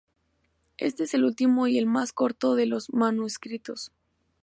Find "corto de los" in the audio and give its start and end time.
2.11-2.91